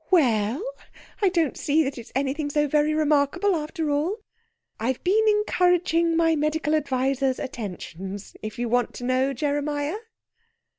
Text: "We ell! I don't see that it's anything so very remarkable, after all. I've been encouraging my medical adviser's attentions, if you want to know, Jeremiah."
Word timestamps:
"We 0.09 0.23
ell! 0.23 0.63
I 1.21 1.29
don't 1.29 1.55
see 1.55 1.83
that 1.83 1.99
it's 1.99 2.11
anything 2.15 2.49
so 2.49 2.67
very 2.67 2.91
remarkable, 2.95 3.55
after 3.55 3.91
all. 3.91 4.17
I've 4.79 5.03
been 5.03 5.23
encouraging 5.27 6.17
my 6.17 6.35
medical 6.35 6.73
adviser's 6.73 7.37
attentions, 7.37 8.35
if 8.41 8.57
you 8.57 8.67
want 8.67 8.95
to 8.95 9.03
know, 9.03 9.31
Jeremiah." 9.31 9.97